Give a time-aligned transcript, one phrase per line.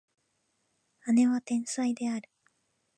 [1.09, 2.27] 姉は天才である